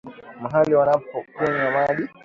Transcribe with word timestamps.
mahali 0.41 0.75
wanapokunywa 0.75 1.71
maji 1.71 2.09